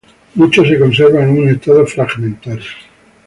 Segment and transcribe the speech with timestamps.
[0.33, 2.65] Muchos se conservan en un estado fragmentario.